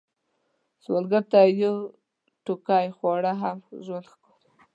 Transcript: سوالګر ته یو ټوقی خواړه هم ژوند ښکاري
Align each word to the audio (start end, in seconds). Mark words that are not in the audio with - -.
سوالګر 0.83 1.23
ته 1.31 1.39
یو 1.63 1.75
ټوقی 2.45 2.85
خواړه 2.97 3.31
هم 3.41 3.57
ژوند 3.85 4.05
ښکاري 4.11 4.49